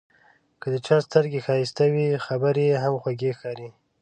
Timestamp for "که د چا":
0.61-0.97